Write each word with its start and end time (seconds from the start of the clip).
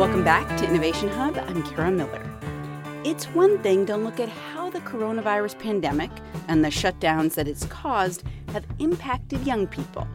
Welcome 0.00 0.24
back 0.24 0.56
to 0.56 0.66
Innovation 0.66 1.10
Hub. 1.10 1.36
I'm 1.36 1.62
Kara 1.62 1.90
Miller. 1.90 2.24
It's 3.04 3.26
one 3.26 3.58
thing 3.58 3.84
to 3.84 3.98
look 3.98 4.18
at 4.18 4.30
how 4.30 4.70
the 4.70 4.80
coronavirus 4.80 5.58
pandemic 5.58 6.10
and 6.48 6.64
the 6.64 6.70
shutdowns 6.70 7.34
that 7.34 7.46
it's 7.46 7.66
caused 7.66 8.22
have 8.48 8.64
impacted 8.78 9.46
young 9.46 9.66
people. 9.66 10.08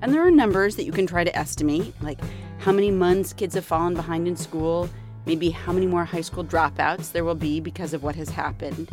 And 0.00 0.14
there 0.14 0.24
are 0.24 0.30
numbers 0.30 0.76
that 0.76 0.84
you 0.84 0.92
can 0.92 1.08
try 1.08 1.24
to 1.24 1.36
estimate, 1.36 1.92
like 2.00 2.20
how 2.60 2.70
many 2.70 2.92
months 2.92 3.32
kids 3.32 3.56
have 3.56 3.64
fallen 3.64 3.94
behind 3.94 4.28
in 4.28 4.36
school, 4.36 4.88
maybe 5.26 5.50
how 5.50 5.72
many 5.72 5.88
more 5.88 6.04
high 6.04 6.20
school 6.20 6.44
dropouts 6.44 7.10
there 7.10 7.24
will 7.24 7.34
be 7.34 7.58
because 7.58 7.94
of 7.94 8.04
what 8.04 8.14
has 8.14 8.28
happened. 8.28 8.92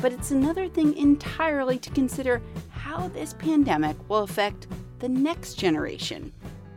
But 0.00 0.12
it's 0.12 0.30
another 0.30 0.68
thing 0.68 0.96
entirely 0.96 1.80
to 1.80 1.90
consider 1.90 2.40
how 2.70 3.08
this 3.08 3.34
pandemic 3.34 3.96
will 4.08 4.22
affect 4.22 4.68
the 5.00 5.08
next 5.08 5.54
generation. 5.54 6.32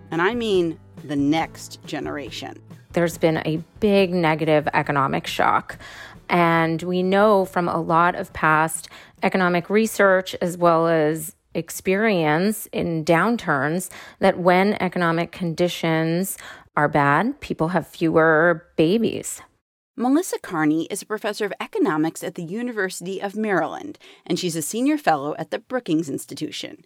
And 0.10 0.24
I 0.24 0.34
mean 0.34 0.80
the 1.04 1.16
next 1.16 1.86
generation. 1.86 2.60
There's 2.96 3.18
been 3.18 3.42
a 3.46 3.62
big 3.82 4.14
negative 4.14 4.70
economic 4.74 5.28
shock. 5.28 5.78
And 6.30 6.82
we 6.82 7.04
know 7.04 7.44
from 7.44 7.68
a 7.68 7.80
lot 7.80 8.16
of 8.16 8.32
past 8.32 8.88
economic 9.22 9.70
research 9.70 10.34
as 10.42 10.58
well 10.58 10.88
as 10.88 11.36
experience 11.54 12.68
in 12.72 13.04
downturns 13.04 13.90
that 14.20 14.40
when 14.40 14.82
economic 14.82 15.34
conditions 15.34 16.38
are 16.78 16.88
bad, 16.88 17.42
people 17.42 17.70
have 17.70 17.86
fewer 17.86 18.66
babies. 18.78 19.42
Melissa 19.98 20.40
Kearney 20.40 20.86
is 20.86 21.02
a 21.02 21.06
professor 21.06 21.46
of 21.46 21.54
economics 21.60 22.24
at 22.24 22.36
the 22.36 22.44
University 22.44 23.22
of 23.22 23.36
Maryland, 23.36 24.00
and 24.26 24.40
she's 24.40 24.56
a 24.56 24.62
senior 24.62 24.98
fellow 24.98 25.36
at 25.38 25.52
the 25.52 25.60
Brookings 25.60 26.10
Institution. 26.10 26.84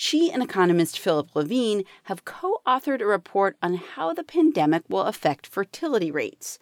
She 0.00 0.30
and 0.30 0.44
economist 0.44 0.96
Phillip 0.96 1.34
Levine 1.34 1.82
have 2.04 2.24
co 2.24 2.60
authored 2.64 3.00
a 3.00 3.04
report 3.04 3.56
on 3.60 3.74
how 3.74 4.14
the 4.14 4.22
pandemic 4.22 4.84
will 4.88 5.02
affect 5.02 5.44
fertility 5.44 6.12
rates. 6.12 6.60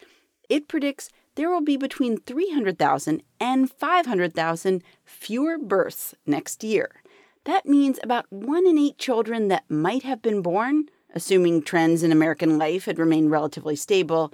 It 0.49 0.69
predicts 0.69 1.11
there 1.35 1.51
will 1.51 1.61
be 1.61 1.77
between 1.77 2.17
300,000 2.17 3.23
and 3.39 3.71
500,000 3.71 4.83
fewer 5.05 5.59
births 5.59 6.15
next 6.25 6.65
year. 6.65 7.03
That 7.45 7.67
means 7.67 7.99
about 8.03 8.25
one 8.31 8.67
in 8.67 8.79
eight 8.79 8.97
children 8.97 9.49
that 9.49 9.69
might 9.69 10.05
have 10.05 10.23
been 10.23 10.41
born, 10.41 10.87
assuming 11.15 11.61
trends 11.61 12.03
in 12.03 12.13
American 12.13 12.57
life 12.57 12.87
had 12.87 12.99
remained 12.99 13.31
relatively 13.31 13.77
stable, 13.77 14.33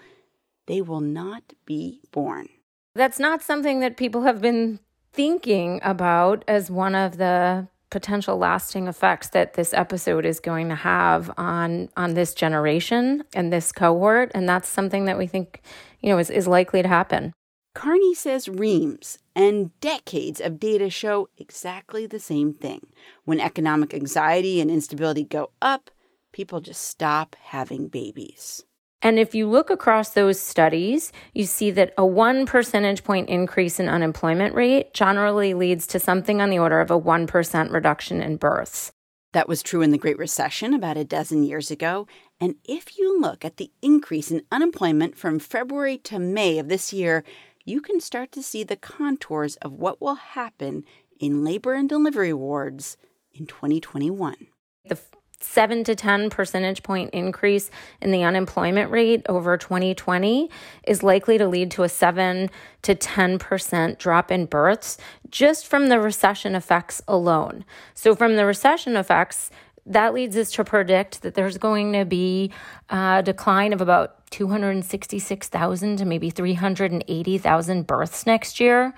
they 0.67 0.81
will 0.81 1.01
not 1.01 1.55
be 1.67 1.99
born. 2.13 2.49
That's 2.95 3.19
not 3.19 3.43
something 3.43 3.81
that 3.81 3.97
people 3.97 4.23
have 4.23 4.41
been 4.41 4.79
thinking 5.13 5.81
about 5.83 6.45
as 6.47 6.71
one 6.71 6.95
of 6.95 7.17
the 7.17 7.67
potential 7.93 8.39
lasting 8.39 8.89
effects 8.89 9.29
that 9.29 9.53
this 9.53 9.73
episode 9.75 10.25
is 10.25 10.41
going 10.41 10.69
to 10.71 10.75
have 10.75 11.31
on 11.37 11.91
on 11.97 12.15
this 12.15 12.33
generation 12.35 13.23
and 13.35 13.53
this 13.53 13.71
cohort 13.71 14.33
and 14.35 14.49
that's 14.49 14.69
something 14.69 15.05
that 15.05 15.19
we 15.19 15.27
think 15.27 15.61
you 16.01 16.09
know 16.09 16.19
is, 16.19 16.31
is 16.31 16.49
likely 16.49 16.83
to 16.83 16.89
happen 16.89 17.33
Kearney 17.75 18.15
says 18.15 18.49
reams 18.49 19.19
and 19.35 19.79
decades 19.81 20.41
of 20.41 20.61
data 20.61 20.91
show 20.91 21.29
exactly 21.39 22.07
the 22.07 22.21
same 22.21 22.53
thing. 22.53 22.87
When 23.25 23.41
economic 23.41 23.95
anxiety 23.95 24.61
and 24.61 24.71
instability 24.71 25.25
go 25.25 25.53
up, 25.63 25.91
people 26.33 26.61
just 26.61 26.83
stop 26.83 27.35
having 27.41 27.89
babies. 27.89 28.65
And 29.03 29.19
if 29.19 29.35
you 29.35 29.49
look 29.49 29.69
across 29.69 30.11
those 30.11 30.39
studies, 30.39 31.13
you 31.35 31.45
see 31.45 31.73
that 31.73 31.93
a 31.99 32.07
one 32.07 32.47
percentage 32.47 33.03
point 33.03 33.29
increase 33.29 33.81
in 33.81 33.89
unemployment 33.89 34.55
rate 34.55 34.95
generally 34.95 35.55
leads 35.55 35.87
to 35.89 35.99
something 35.99 36.41
on 36.41 36.51
the 36.51 36.61
order 36.61 36.81
of 36.81 36.91
a 36.91 37.01
1% 37.01 37.73
reduction 37.73 38.23
in 38.23 38.37
births. 38.37 38.93
That 39.33 39.49
was 39.49 39.63
true 39.63 39.83
in 39.83 39.91
the 39.91 39.99
Great 39.99 40.19
Recession 40.19 40.73
about 40.75 40.97
a 40.97 41.05
dozen 41.05 41.43
years 41.43 41.71
ago. 41.71 42.07
And 42.41 42.57
if 42.65 42.99
you 42.99 43.21
look 43.21 43.45
at 43.45 43.57
the 43.57 43.73
increase 43.81 44.31
in 44.31 44.43
unemployment 44.53 45.17
from 45.17 45.39
February 45.39 45.99
to 45.99 46.19
May 46.19 46.59
of 46.59 46.69
this 46.69 46.93
year, 46.93 47.25
you 47.65 47.81
can 47.81 48.01
start 48.01 48.31
to 48.33 48.43
see 48.43 48.63
the 48.63 48.77
contours 48.77 49.57
of 49.57 49.73
what 49.73 50.01
will 50.01 50.17
happen 50.17 50.85
in 51.19 51.45
labor 51.45 51.73
and 51.73 51.89
delivery 51.89 52.33
wards 52.33 52.97
in 53.33 53.47
2021. 53.47 54.49
The 54.85 54.99
7 55.45 55.85
to 55.85 55.95
10 55.95 56.31
percentage 56.31 56.83
point 56.83 57.11
increase 57.11 57.71
in 58.01 58.11
the 58.11 58.23
unemployment 58.23 58.91
rate 58.91 59.23
over 59.29 59.57
2020 59.57 60.51
is 60.87 61.03
likely 61.03 61.39
to 61.39 61.47
lead 61.47 61.71
to 61.73 61.83
a 61.83 61.89
7 61.89 62.51
to 62.83 62.95
10% 62.95 63.99
drop 63.99 64.31
in 64.31 64.47
births 64.47 64.99
just 65.31 65.67
from 65.67 65.89
the 65.89 66.01
recession 66.01 66.55
effects 66.55 67.03
alone. 67.09 67.65
So, 67.95 68.15
from 68.15 68.37
the 68.37 68.47
recession 68.47 68.97
effects, 68.97 69.51
that 69.87 70.15
leads 70.15 70.37
us 70.37 70.53
to 70.53 70.65
predict 70.65 71.23
that 71.23 71.35
there's 71.35 71.59
going 71.59 71.93
to 71.93 72.05
be 72.05 72.53
a 72.89 73.23
decline 73.25 73.73
of 73.73 73.81
about 73.81 74.31
266,000 74.31 75.97
to 75.97 76.05
maybe 76.05 76.31
380,000 76.31 77.87
births 77.87 78.27
next 78.27 78.61
year. 78.61 78.95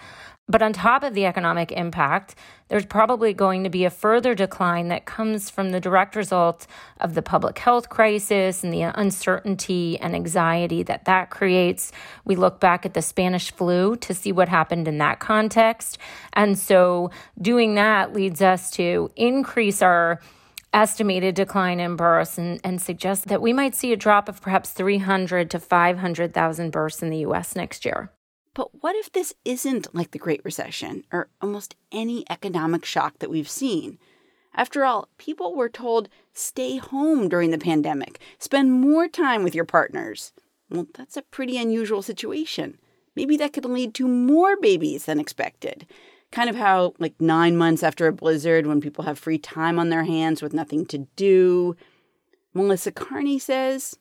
But 0.46 0.60
on 0.60 0.74
top 0.74 1.02
of 1.02 1.14
the 1.14 1.24
economic 1.24 1.72
impact, 1.72 2.34
there's 2.68 2.84
probably 2.84 3.32
going 3.32 3.64
to 3.64 3.70
be 3.70 3.86
a 3.86 3.90
further 3.90 4.34
decline 4.34 4.88
that 4.88 5.06
comes 5.06 5.48
from 5.48 5.70
the 5.70 5.80
direct 5.80 6.14
result 6.14 6.66
of 7.00 7.14
the 7.14 7.22
public 7.22 7.58
health 7.58 7.88
crisis 7.88 8.62
and 8.62 8.70
the 8.70 8.82
uncertainty 8.82 9.98
and 9.98 10.14
anxiety 10.14 10.82
that 10.82 11.06
that 11.06 11.30
creates. 11.30 11.92
We 12.26 12.36
look 12.36 12.60
back 12.60 12.84
at 12.84 12.92
the 12.92 13.00
Spanish 13.00 13.52
flu 13.52 13.96
to 13.96 14.12
see 14.12 14.32
what 14.32 14.50
happened 14.50 14.86
in 14.86 14.98
that 14.98 15.18
context. 15.18 15.96
And 16.34 16.58
so 16.58 17.10
doing 17.40 17.74
that 17.76 18.12
leads 18.12 18.42
us 18.42 18.70
to 18.72 19.10
increase 19.16 19.80
our 19.80 20.20
estimated 20.74 21.36
decline 21.36 21.80
in 21.80 21.96
births 21.96 22.36
and, 22.36 22.60
and 22.62 22.82
suggest 22.82 23.28
that 23.28 23.40
we 23.40 23.54
might 23.54 23.74
see 23.74 23.92
a 23.94 23.96
drop 23.96 24.28
of 24.28 24.42
perhaps 24.42 24.72
300 24.72 25.50
to 25.50 25.58
500,000 25.58 26.70
births 26.70 27.02
in 27.02 27.08
the 27.08 27.18
US 27.18 27.56
next 27.56 27.86
year. 27.86 28.10
But 28.54 28.82
what 28.82 28.94
if 28.94 29.10
this 29.10 29.34
isn't 29.44 29.92
like 29.94 30.12
the 30.12 30.18
Great 30.18 30.44
Recession 30.44 31.04
or 31.12 31.28
almost 31.42 31.74
any 31.90 32.24
economic 32.30 32.84
shock 32.84 33.18
that 33.18 33.30
we've 33.30 33.48
seen? 33.48 33.98
After 34.54 34.84
all, 34.84 35.08
people 35.18 35.56
were 35.56 35.68
told 35.68 36.08
stay 36.32 36.76
home 36.76 37.28
during 37.28 37.50
the 37.50 37.58
pandemic, 37.58 38.20
spend 38.38 38.72
more 38.72 39.08
time 39.08 39.42
with 39.42 39.56
your 39.56 39.64
partners. 39.64 40.32
Well, 40.70 40.86
that's 40.94 41.16
a 41.16 41.22
pretty 41.22 41.58
unusual 41.58 42.00
situation. 42.00 42.78
Maybe 43.16 43.36
that 43.36 43.52
could 43.52 43.64
lead 43.64 43.92
to 43.94 44.06
more 44.06 44.56
babies 44.56 45.06
than 45.06 45.18
expected. 45.18 45.86
Kind 46.30 46.48
of 46.48 46.56
how, 46.56 46.94
like, 46.98 47.20
nine 47.20 47.56
months 47.56 47.82
after 47.82 48.06
a 48.06 48.12
blizzard, 48.12 48.66
when 48.66 48.80
people 48.80 49.04
have 49.04 49.18
free 49.18 49.38
time 49.38 49.78
on 49.78 49.88
their 49.88 50.04
hands 50.04 50.42
with 50.42 50.52
nothing 50.52 50.86
to 50.86 50.98
do. 51.16 51.76
Melissa 52.52 52.92
Kearney 52.92 53.38
says 53.38 53.98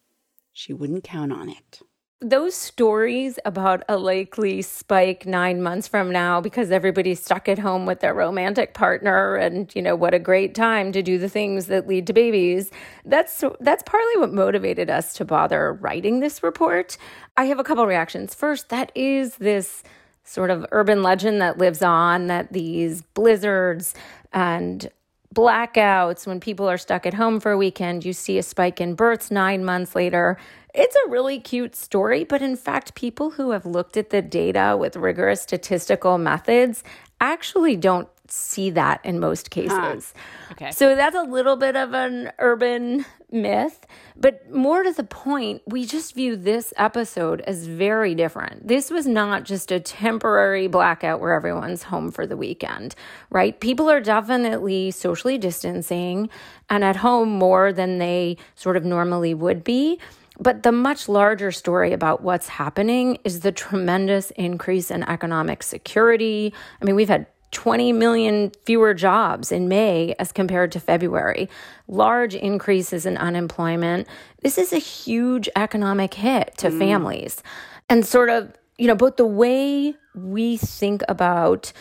she 0.52 0.74
wouldn't 0.74 1.04
count 1.04 1.32
on 1.32 1.50
it 1.50 1.82
those 2.24 2.56
stories 2.56 3.38
about 3.44 3.84
a 3.90 3.98
likely 3.98 4.62
spike 4.62 5.26
nine 5.26 5.62
months 5.62 5.90
from 5.90 6.10
now 6.10 6.40
because 6.40 6.72
everybody's 6.72 7.22
stuck 7.22 7.50
at 7.50 7.60
home 7.60 7.86
with 7.86 8.00
their 8.00 8.14
romantic 8.14 8.74
partner 8.74 9.36
and 9.36 9.76
you 9.76 9.82
know 9.82 9.96
what 9.96 10.14
a 10.14 10.20
great 10.20 10.56
time 10.56 10.94
to 10.94 11.04
do 11.04 11.18
the 11.18 11.28
things 11.28 11.66
that 11.66 11.86
lead 11.86 12.08
to 12.08 12.14
babies 12.14 12.72
that's 13.04 13.44
that's 13.60 13.84
partly 13.84 14.18
what 14.22 14.32
motivated 14.32 14.90
us 14.90 15.14
to 15.14 15.26
bother 15.26 15.74
writing 15.74 16.22
this 16.22 16.42
report. 16.42 16.98
I 17.36 17.46
have 17.46 17.60
a 17.60 17.64
couple 17.64 17.86
reactions. 17.86 18.34
First 18.34 18.70
that 18.70 18.92
is 18.96 19.36
this 19.36 19.84
sort 20.24 20.50
of 20.50 20.66
urban 20.72 21.04
legend 21.04 21.42
that 21.42 21.58
lives 21.58 21.82
on 21.82 22.28
that 22.28 22.54
these 22.54 23.02
blizzards 23.02 23.94
and 24.32 24.90
blackouts 25.36 26.26
when 26.26 26.40
people 26.40 26.70
are 26.70 26.78
stuck 26.78 27.06
at 27.06 27.16
home 27.16 27.40
for 27.40 27.52
a 27.52 27.58
weekend 27.58 28.06
you 28.06 28.14
see 28.14 28.38
a 28.38 28.44
spike 28.44 28.80
in 28.80 28.94
births 28.94 29.32
9 29.32 29.66
months 29.66 29.96
later 29.96 30.38
it's 30.74 30.96
a 31.06 31.10
really 31.10 31.40
cute 31.40 31.76
story, 31.76 32.24
but 32.24 32.42
in 32.42 32.56
fact, 32.56 32.96
people 32.96 33.32
who 33.32 33.52
have 33.52 33.66
looked 33.66 33.98
at 33.98 34.10
the 34.10 34.22
data 34.22 34.76
with 34.80 34.96
rigorous 34.96 35.42
statistical 35.42 36.18
methods 36.18 36.84
actually 37.22 37.76
don't 37.76 38.08
see 38.28 38.70
that 38.72 39.00
in 39.06 39.20
most 39.20 39.52
cases. 39.52 40.14
Huh. 40.16 40.54
Okay. 40.54 40.72
So 40.72 40.96
that's 40.96 41.16
a 41.16 41.22
little 41.22 41.56
bit 41.56 41.76
of 41.76 41.94
an 41.94 42.32
urban 42.40 43.06
myth, 43.32 43.86
but 44.16 44.50
more 44.52 44.84
to 44.84 44.92
the 44.92 45.04
point, 45.04 45.62
we 45.68 45.86
just 45.86 46.16
view 46.16 46.36
this 46.36 46.74
episode 46.78 47.42
as 47.42 47.68
very 47.68 48.16
different. 48.16 48.68
This 48.68 48.90
was 48.90 49.06
not 49.06 49.44
just 49.44 49.72
a 49.72 49.80
temporary 49.80 50.68
blackout 50.68 51.20
where 51.20 51.34
everyone's 51.34 51.84
home 51.84 52.12
for 52.12 52.26
the 52.26 52.38
weekend, 52.38 52.96
right? 53.30 53.60
People 53.60 53.90
are 53.90 54.02
definitely 54.02 54.92
socially 54.92 55.38
distancing 55.38 56.30
and 56.70 56.84
at 56.84 56.98
home 56.98 57.30
more 57.30 57.74
than 57.74 57.98
they 57.98 58.38
sort 58.56 58.78
of 58.78 58.86
normally 58.86 59.34
would 59.34 59.64
be. 59.64 60.00
But 60.40 60.64
the 60.64 60.72
much 60.72 61.08
larger 61.08 61.52
story 61.52 61.94
about 61.94 62.24
what's 62.24 62.48
happening 62.48 63.20
is 63.24 63.42
the 63.42 63.52
tremendous 63.52 64.32
increase 64.32 64.90
in 64.90 65.04
economic 65.04 65.64
security. 65.64 66.54
I 66.82 66.86
mean, 66.86 66.96
we've 66.96 67.10
had 67.10 67.28
20 67.52 67.94
million 67.94 68.52
fewer 68.66 68.94
jobs 68.94 69.52
in 69.52 69.68
May 69.68 70.16
as 70.18 70.32
compared 70.32 70.72
to 70.72 70.80
February, 70.80 71.50
large 71.88 72.34
increases 72.34 73.06
in 73.06 73.16
unemployment. 73.16 74.08
This 74.42 74.58
is 74.58 74.74
a 74.74 74.80
huge 74.80 75.48
economic 75.56 76.16
hit 76.16 76.58
to 76.58 76.70
mm. 76.70 76.80
families. 76.80 77.44
And 77.90 78.06
sort 78.06 78.30
of, 78.30 78.54
you 78.78 78.88
know, 78.88 78.96
both 78.96 79.18
the 79.18 79.26
way 79.26 79.94
we 80.16 80.58
think 80.58 81.04
about 81.08 81.72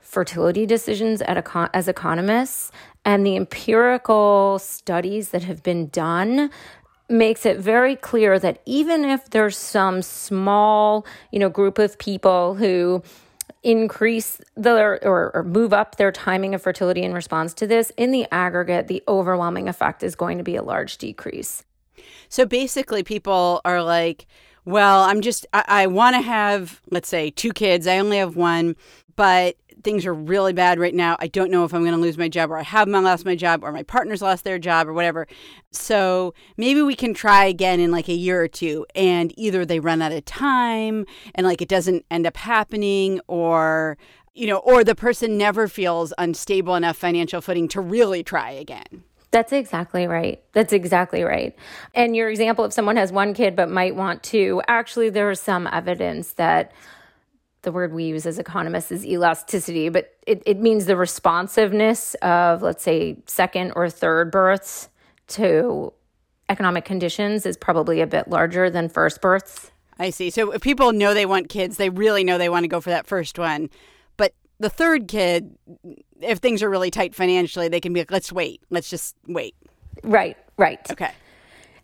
fertility 0.00 0.66
decisions 0.66 1.22
econ- 1.22 1.70
as 1.72 1.88
economists 1.88 2.72
and 3.04 3.24
the 3.24 3.36
empirical 3.36 4.58
studies 4.58 5.30
that 5.30 5.44
have 5.44 5.62
been 5.62 5.88
done 5.88 6.50
makes 7.12 7.46
it 7.46 7.58
very 7.58 7.96
clear 7.96 8.38
that 8.38 8.60
even 8.66 9.04
if 9.04 9.30
there's 9.30 9.56
some 9.56 10.02
small, 10.02 11.06
you 11.30 11.38
know, 11.38 11.48
group 11.48 11.78
of 11.78 11.98
people 11.98 12.54
who 12.54 13.02
increase 13.62 14.40
their 14.56 15.04
or, 15.04 15.30
or 15.34 15.44
move 15.44 15.72
up 15.72 15.96
their 15.96 16.10
timing 16.10 16.54
of 16.54 16.62
fertility 16.62 17.02
in 17.02 17.12
response 17.12 17.54
to 17.54 17.66
this, 17.66 17.92
in 17.96 18.10
the 18.10 18.26
aggregate, 18.32 18.88
the 18.88 19.02
overwhelming 19.06 19.68
effect 19.68 20.02
is 20.02 20.14
going 20.14 20.38
to 20.38 20.44
be 20.44 20.56
a 20.56 20.62
large 20.62 20.98
decrease. 20.98 21.64
So 22.28 22.46
basically, 22.46 23.02
people 23.02 23.60
are 23.64 23.82
like, 23.82 24.26
well, 24.64 25.02
I'm 25.02 25.20
just, 25.20 25.46
I, 25.52 25.64
I 25.68 25.86
want 25.86 26.16
to 26.16 26.22
have, 26.22 26.80
let's 26.90 27.08
say, 27.08 27.30
two 27.30 27.52
kids. 27.52 27.86
I 27.86 27.98
only 27.98 28.18
have 28.18 28.36
one, 28.36 28.74
but 29.16 29.56
things 29.82 30.06
are 30.06 30.14
really 30.14 30.52
bad 30.52 30.78
right 30.78 30.94
now. 30.94 31.16
I 31.18 31.26
don't 31.26 31.50
know 31.50 31.64
if 31.64 31.74
I'm 31.74 31.82
going 31.82 31.94
to 31.94 32.00
lose 32.00 32.18
my 32.18 32.28
job 32.28 32.50
or 32.50 32.58
I 32.58 32.62
have 32.62 32.88
my, 32.88 33.00
lost 33.00 33.24
my 33.24 33.36
job 33.36 33.62
or 33.64 33.72
my 33.72 33.82
partner's 33.82 34.22
lost 34.22 34.44
their 34.44 34.58
job 34.58 34.88
or 34.88 34.92
whatever. 34.92 35.26
So 35.70 36.34
maybe 36.56 36.82
we 36.82 36.94
can 36.94 37.14
try 37.14 37.44
again 37.44 37.80
in 37.80 37.90
like 37.90 38.08
a 38.08 38.14
year 38.14 38.42
or 38.42 38.48
two 38.48 38.86
and 38.94 39.32
either 39.38 39.64
they 39.64 39.80
run 39.80 40.02
out 40.02 40.12
of 40.12 40.24
time 40.24 41.06
and 41.34 41.46
like 41.46 41.62
it 41.62 41.68
doesn't 41.68 42.04
end 42.10 42.26
up 42.26 42.36
happening 42.36 43.20
or 43.26 43.96
you 44.34 44.46
know, 44.46 44.56
or 44.58 44.82
the 44.82 44.94
person 44.94 45.36
never 45.36 45.68
feels 45.68 46.14
unstable 46.16 46.74
enough 46.74 46.96
financial 46.96 47.42
footing 47.42 47.68
to 47.68 47.80
really 47.80 48.22
try 48.22 48.50
again. 48.50 49.04
That's 49.30 49.52
exactly 49.52 50.06
right. 50.06 50.42
That's 50.52 50.74
exactly 50.74 51.22
right. 51.22 51.56
And 51.94 52.14
your 52.14 52.28
example, 52.28 52.66
if 52.66 52.72
someone 52.72 52.96
has 52.96 53.10
one 53.10 53.32
kid 53.32 53.56
but 53.56 53.70
might 53.70 53.96
want 53.96 54.22
to, 54.24 54.62
actually, 54.68 55.08
there 55.08 55.30
is 55.30 55.40
some 55.40 55.66
evidence 55.72 56.34
that 56.34 56.72
the 57.62 57.72
word 57.72 57.92
we 57.92 58.04
use 58.04 58.26
as 58.26 58.38
economists 58.38 58.92
is 58.92 59.06
elasticity, 59.06 59.88
but 59.88 60.16
it, 60.26 60.42
it 60.46 60.60
means 60.60 60.86
the 60.86 60.96
responsiveness 60.96 62.14
of, 62.16 62.62
let's 62.62 62.82
say, 62.82 63.16
second 63.26 63.72
or 63.76 63.88
third 63.88 64.30
births 64.30 64.88
to 65.28 65.92
economic 66.48 66.84
conditions 66.84 67.46
is 67.46 67.56
probably 67.56 68.00
a 68.00 68.06
bit 68.06 68.28
larger 68.28 68.68
than 68.68 68.88
first 68.88 69.20
births. 69.20 69.70
I 69.98 70.10
see. 70.10 70.30
So 70.30 70.50
if 70.52 70.60
people 70.60 70.92
know 70.92 71.14
they 71.14 71.26
want 71.26 71.48
kids, 71.48 71.76
they 71.76 71.88
really 71.88 72.24
know 72.24 72.36
they 72.36 72.48
want 72.48 72.64
to 72.64 72.68
go 72.68 72.80
for 72.80 72.90
that 72.90 73.06
first 73.06 73.38
one. 73.38 73.70
But 74.16 74.34
the 74.58 74.68
third 74.68 75.06
kid, 75.06 75.56
if 76.20 76.38
things 76.38 76.62
are 76.62 76.70
really 76.70 76.90
tight 76.90 77.14
financially, 77.14 77.68
they 77.68 77.80
can 77.80 77.92
be 77.92 78.00
like, 78.00 78.10
let's 78.10 78.32
wait. 78.32 78.60
Let's 78.70 78.90
just 78.90 79.16
wait. 79.26 79.54
Right, 80.02 80.36
right. 80.56 80.80
Okay. 80.90 81.12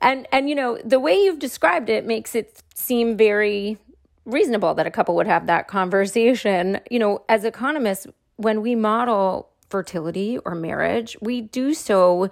And 0.00 0.26
and 0.32 0.48
you 0.48 0.54
know, 0.54 0.78
the 0.84 1.00
way 1.00 1.14
you've 1.14 1.38
described 1.38 1.88
it 1.88 2.06
makes 2.06 2.34
it 2.34 2.62
seem 2.74 3.16
very 3.16 3.78
reasonable 4.28 4.75
that 4.75 4.86
a 4.86 4.90
couple 4.90 5.16
would 5.16 5.26
have 5.26 5.46
that 5.46 5.66
conversation. 5.66 6.78
You 6.90 7.00
know, 7.00 7.25
as 7.28 7.44
economists, 7.44 8.06
when 8.36 8.62
we 8.62 8.76
model 8.76 9.48
fertility 9.69 10.38
or 10.44 10.54
marriage, 10.54 11.16
we 11.20 11.40
do 11.40 11.75
so 11.75 12.30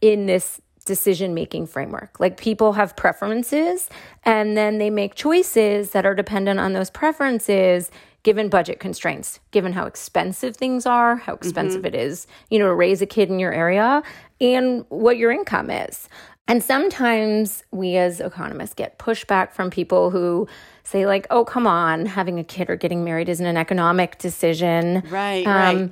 in 0.00 0.26
this 0.26 0.60
decision 0.84 1.34
making 1.34 1.66
framework. 1.66 2.18
Like 2.18 2.38
people 2.38 2.72
have 2.72 2.96
preferences 2.96 3.90
and 4.24 4.56
then 4.56 4.78
they 4.78 4.90
make 4.90 5.14
choices 5.14 5.90
that 5.90 6.06
are 6.06 6.14
dependent 6.14 6.58
on 6.60 6.72
those 6.72 6.90
preferences 6.90 7.90
given 8.22 8.48
budget 8.48 8.80
constraints, 8.80 9.38
given 9.52 9.72
how 9.72 9.86
expensive 9.86 10.56
things 10.56 10.86
are, 10.86 11.16
how 11.16 11.34
expensive 11.34 11.82
mm-hmm. 11.82 11.94
it 11.94 12.06
is, 12.06 12.26
you 12.50 12.58
know, 12.58 12.66
to 12.66 12.74
raise 12.74 13.00
a 13.00 13.06
kid 13.06 13.28
in 13.30 13.38
your 13.38 13.52
area 13.52 14.02
and 14.40 14.84
what 14.88 15.16
your 15.18 15.30
income 15.30 15.70
is. 15.70 16.08
And 16.48 16.64
sometimes 16.64 17.62
we 17.70 17.96
as 17.96 18.20
economists 18.20 18.74
get 18.74 18.98
pushback 18.98 19.52
from 19.52 19.70
people 19.70 20.08
who 20.10 20.48
say, 20.82 21.06
like, 21.06 21.26
oh, 21.30 21.44
come 21.44 21.66
on, 21.66 22.06
having 22.06 22.38
a 22.38 22.44
kid 22.44 22.70
or 22.70 22.76
getting 22.76 23.04
married 23.04 23.28
isn't 23.28 23.44
an 23.44 23.58
economic 23.58 24.18
decision. 24.18 25.02
Right, 25.10 25.46
um, 25.46 25.52
right 25.52 25.90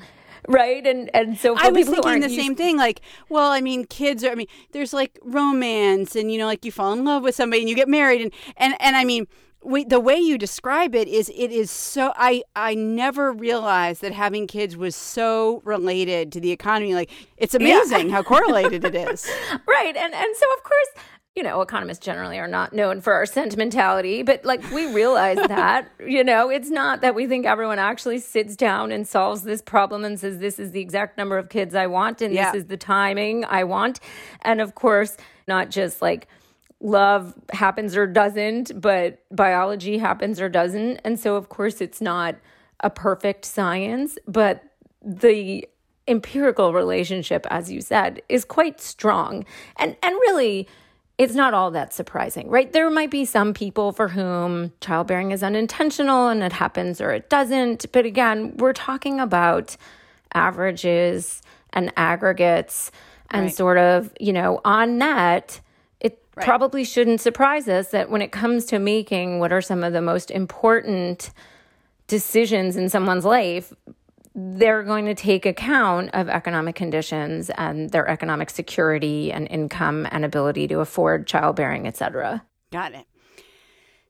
right 0.48 0.86
and 0.86 1.10
and 1.12 1.36
so 1.36 1.56
i 1.56 1.70
was 1.70 1.88
thinking 1.88 2.20
the 2.20 2.28
used- 2.30 2.40
same 2.40 2.54
thing 2.54 2.76
like 2.76 3.00
well 3.28 3.50
i 3.50 3.60
mean 3.60 3.84
kids 3.84 4.22
are 4.22 4.30
i 4.30 4.34
mean 4.36 4.46
there's 4.70 4.92
like 4.92 5.18
romance 5.24 6.14
and 6.14 6.30
you 6.30 6.38
know 6.38 6.46
like 6.46 6.64
you 6.64 6.70
fall 6.70 6.92
in 6.92 7.04
love 7.04 7.24
with 7.24 7.34
somebody 7.34 7.62
and 7.62 7.68
you 7.68 7.74
get 7.74 7.88
married 7.88 8.20
and 8.20 8.32
and 8.56 8.76
and 8.78 8.94
i 8.94 9.04
mean 9.04 9.26
we, 9.66 9.84
the 9.84 10.00
way 10.00 10.16
you 10.16 10.38
describe 10.38 10.94
it 10.94 11.08
is 11.08 11.28
it 11.34 11.50
is 11.50 11.70
so 11.70 12.12
I 12.16 12.42
I 12.54 12.74
never 12.74 13.32
realized 13.32 14.00
that 14.02 14.12
having 14.12 14.46
kids 14.46 14.76
was 14.76 14.94
so 14.94 15.60
related 15.64 16.32
to 16.32 16.40
the 16.40 16.52
economy 16.52 16.94
like 16.94 17.10
it's 17.36 17.54
amazing 17.54 18.08
yeah. 18.08 18.14
how 18.14 18.22
correlated 18.22 18.84
it 18.84 18.94
is. 18.94 19.28
Right. 19.66 19.96
And 19.96 20.14
and 20.14 20.36
so 20.36 20.46
of 20.56 20.62
course 20.62 21.04
you 21.34 21.42
know, 21.42 21.60
economists 21.60 21.98
generally 21.98 22.38
are 22.38 22.48
not 22.48 22.72
known 22.72 23.02
for 23.02 23.12
our 23.12 23.26
sentimentality, 23.26 24.22
but 24.22 24.42
like 24.46 24.62
we 24.70 24.90
realize 24.92 25.36
that, 25.48 25.90
you 26.00 26.24
know, 26.24 26.48
it's 26.48 26.70
not 26.70 27.02
that 27.02 27.14
we 27.14 27.26
think 27.26 27.44
everyone 27.44 27.78
actually 27.78 28.18
sits 28.18 28.56
down 28.56 28.90
and 28.90 29.06
solves 29.06 29.42
this 29.42 29.60
problem 29.60 30.02
and 30.02 30.18
says, 30.18 30.38
this 30.38 30.58
is 30.58 30.70
the 30.70 30.80
exact 30.80 31.18
number 31.18 31.36
of 31.36 31.50
kids 31.50 31.74
I 31.74 31.88
want 31.88 32.22
and 32.22 32.32
yeah. 32.32 32.52
this 32.52 32.62
is 32.62 32.68
the 32.68 32.78
timing 32.78 33.44
I 33.44 33.64
want. 33.64 34.00
And 34.42 34.62
of 34.62 34.74
course, 34.74 35.18
not 35.46 35.70
just 35.70 36.00
like, 36.00 36.26
love 36.80 37.34
happens 37.52 37.96
or 37.96 38.06
doesn't, 38.06 38.80
but 38.80 39.22
biology 39.30 39.98
happens 39.98 40.40
or 40.40 40.48
doesn't. 40.48 40.98
And 41.04 41.18
so, 41.18 41.36
of 41.36 41.48
course, 41.48 41.80
it's 41.80 42.00
not 42.00 42.36
a 42.80 42.90
perfect 42.90 43.44
science, 43.44 44.18
but 44.26 44.62
the 45.02 45.66
empirical 46.08 46.72
relationship, 46.72 47.46
as 47.50 47.70
you 47.70 47.80
said, 47.80 48.22
is 48.28 48.44
quite 48.44 48.80
strong. 48.80 49.44
And, 49.76 49.96
and 50.02 50.14
really, 50.14 50.68
it's 51.18 51.34
not 51.34 51.54
all 51.54 51.70
that 51.70 51.94
surprising, 51.94 52.48
right? 52.50 52.72
There 52.72 52.90
might 52.90 53.10
be 53.10 53.24
some 53.24 53.54
people 53.54 53.92
for 53.92 54.08
whom 54.08 54.72
childbearing 54.80 55.30
is 55.30 55.42
unintentional 55.42 56.28
and 56.28 56.42
it 56.42 56.52
happens 56.52 57.00
or 57.00 57.10
it 57.10 57.30
doesn't. 57.30 57.90
But 57.92 58.04
again, 58.04 58.54
we're 58.58 58.74
talking 58.74 59.18
about 59.18 59.76
averages 60.34 61.40
and 61.72 61.92
aggregates 61.96 62.90
and 63.30 63.46
right. 63.46 63.54
sort 63.54 63.78
of, 63.78 64.12
you 64.20 64.32
know, 64.32 64.60
on 64.64 64.98
net, 64.98 65.60
Right. 66.36 66.44
Probably 66.44 66.84
shouldn't 66.84 67.22
surprise 67.22 67.66
us 67.66 67.88
that 67.92 68.10
when 68.10 68.20
it 68.20 68.30
comes 68.30 68.66
to 68.66 68.78
making 68.78 69.38
what 69.38 69.52
are 69.52 69.62
some 69.62 69.82
of 69.82 69.94
the 69.94 70.02
most 70.02 70.30
important 70.30 71.30
decisions 72.08 72.76
in 72.76 72.90
someone's 72.90 73.24
life, 73.24 73.72
they're 74.34 74.82
going 74.82 75.06
to 75.06 75.14
take 75.14 75.46
account 75.46 76.10
of 76.12 76.28
economic 76.28 76.74
conditions 76.74 77.48
and 77.56 77.90
their 77.90 78.06
economic 78.06 78.50
security 78.50 79.32
and 79.32 79.48
income 79.48 80.06
and 80.10 80.26
ability 80.26 80.68
to 80.68 80.80
afford 80.80 81.26
childbearing, 81.26 81.86
et 81.86 81.96
cetera. 81.96 82.44
Got 82.70 82.94
it. 82.94 83.06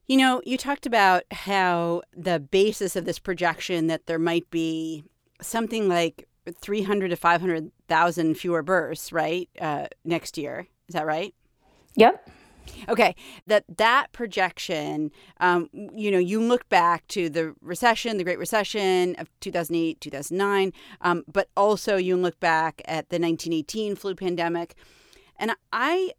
You 0.09 0.17
know, 0.17 0.43
you 0.45 0.57
talked 0.57 0.85
about 0.85 1.23
how 1.31 2.03
the 2.13 2.41
basis 2.41 2.97
of 2.97 3.05
this 3.05 3.21
projection 3.21 3.87
that 3.87 4.07
there 4.07 4.19
might 4.19 4.51
be 4.51 5.05
something 5.41 5.89
like 5.89 6.29
300 6.61 7.09
to 7.11 7.17
500,000 7.17 8.35
fewer 8.35 8.63
births, 8.63 9.13
right, 9.13 9.49
uh, 9.61 9.87
next 10.05 10.39
year. 10.39 10.67
Is 10.89 10.95
that 10.95 11.07
right? 11.07 11.35
Yep. 11.97 12.31
Okay, 12.89 13.15
that 13.47 13.65
that 13.77 14.13
projection, 14.13 15.11
um, 15.41 15.69
you 15.73 16.11
know, 16.11 16.19
you 16.19 16.41
look 16.41 16.69
back 16.69 17.07
to 17.09 17.29
the 17.29 17.55
recession, 17.61 18.17
the 18.17 18.25
Great 18.25 18.39
Recession 18.39 19.15
of 19.17 19.29
2008, 19.41 20.01
2009, 20.01 20.73
um, 21.01 21.25
but 21.33 21.49
also 21.57 21.97
you 21.97 22.17
look 22.17 22.39
back 22.41 22.83
at 22.85 23.09
the 23.09 23.17
1918 23.17 23.97
flu 23.97 24.15
pandemic, 24.15 24.75
and 25.37 25.53
I, 25.73 26.13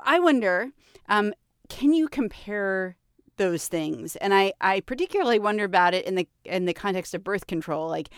I 0.00 0.18
wonder, 0.20 0.70
um, 1.08 1.32
can 1.68 1.92
you 1.92 2.08
compare 2.08 2.96
those 3.36 3.68
things? 3.68 4.16
And 4.16 4.34
I, 4.34 4.52
I 4.60 4.80
particularly 4.80 5.38
wonder 5.38 5.64
about 5.64 5.94
it 5.94 6.04
in 6.04 6.14
the 6.14 6.28
in 6.44 6.66
the 6.66 6.74
context 6.74 7.14
of 7.14 7.24
birth 7.24 7.46
control, 7.46 7.88
like 7.88 8.10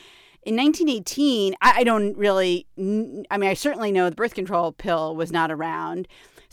in 0.42 0.56
1918 0.56 1.56
I, 1.60 1.82
don't 1.82 2.16
really 2.16 2.66
i 2.78 3.36
mean 3.36 3.50
i 3.50 3.54
certainly 3.54 3.90
know 3.90 4.08
the 4.08 4.14
birth 4.14 4.34
control 4.34 4.70
pill 4.70 5.16
was 5.16 5.32
not 5.32 5.50
around 5.50 6.06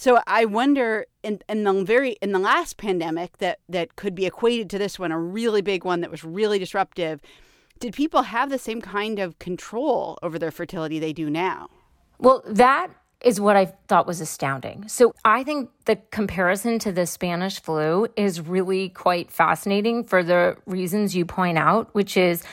so 0.03 0.19
I 0.27 0.43
wonder 0.43 1.05
in, 1.23 1.39
in 1.47 1.63
the 1.63 1.85
very 1.85 2.17
in 2.21 2.33
the 2.33 2.39
last 2.39 2.75
pandemic 2.75 3.37
that 3.37 3.59
that 3.69 3.95
could 3.95 4.13
be 4.13 4.25
equated 4.25 4.69
to 4.71 4.77
this 4.77 4.99
one, 4.99 5.13
a 5.13 5.17
really 5.17 5.61
big 5.61 5.85
one 5.85 6.01
that 6.01 6.11
was 6.11 6.25
really 6.25 6.59
disruptive. 6.59 7.21
Did 7.79 7.93
people 7.93 8.23
have 8.23 8.49
the 8.49 8.57
same 8.59 8.81
kind 8.81 9.17
of 9.17 9.39
control 9.39 10.19
over 10.21 10.37
their 10.37 10.51
fertility 10.51 10.99
they 10.99 11.13
do 11.13 11.29
now? 11.29 11.69
Well, 12.19 12.43
that 12.45 12.89
is 13.21 13.39
what 13.39 13.55
I 13.55 13.67
thought 13.87 14.05
was 14.05 14.19
astounding. 14.19 14.89
So 14.89 15.15
I 15.23 15.45
think 15.45 15.69
the 15.85 15.95
comparison 16.11 16.79
to 16.79 16.91
the 16.91 17.05
Spanish 17.05 17.61
flu 17.61 18.07
is 18.17 18.41
really 18.41 18.89
quite 18.89 19.31
fascinating 19.31 20.03
for 20.03 20.21
the 20.21 20.57
reasons 20.65 21.15
you 21.15 21.23
point 21.23 21.57
out, 21.57 21.95
which 21.95 22.17
is 22.17 22.43